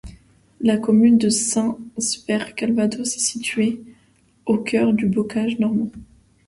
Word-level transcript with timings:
La 0.61 0.77
commune 0.77 1.19
de 1.19 1.29
Saint-Sever-Calvados 1.29 3.17
est 3.17 3.19
située 3.19 3.83
au 4.47 4.57
cœur 4.57 4.93
du 4.93 5.05
Bocage 5.05 5.59
normand. 5.59 5.91